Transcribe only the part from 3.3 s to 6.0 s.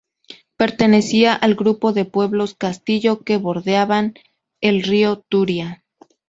bordeaban el río Turia.